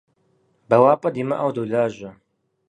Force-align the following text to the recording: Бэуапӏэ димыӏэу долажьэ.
Бэуапӏэ 0.67 1.09
димыӏэу 1.15 1.51
долажьэ. 1.55 2.09